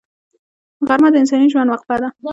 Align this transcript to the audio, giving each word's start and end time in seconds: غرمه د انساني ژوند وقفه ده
غرمه 0.87 1.09
د 1.11 1.15
انساني 1.21 1.47
ژوند 1.53 1.69
وقفه 1.71 1.95
ده 2.01 2.07